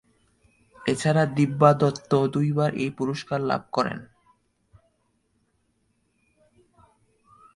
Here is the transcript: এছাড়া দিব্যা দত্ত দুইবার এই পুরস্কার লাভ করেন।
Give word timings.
এছাড়া 0.81 1.23
দিব্যা 1.37 1.71
দত্ত 1.73 2.11
দুইবার 2.33 2.71
এই 2.75 2.91
পুরস্কার 2.97 3.39
লাভ 3.49 3.61
করেন। 3.71 3.99